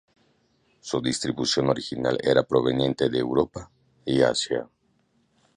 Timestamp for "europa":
3.19-3.69